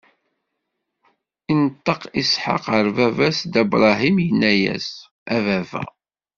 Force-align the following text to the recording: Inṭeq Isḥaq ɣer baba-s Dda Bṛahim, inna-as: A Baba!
Inṭeq 1.51 2.01
Isḥaq 2.21 2.63
ɣer 2.73 2.85
baba-s 2.95 3.39
Dda 3.45 3.63
Bṛahim, 3.71 4.17
inna-as: 4.27 4.87
A 5.35 5.37
Baba! 5.45 5.81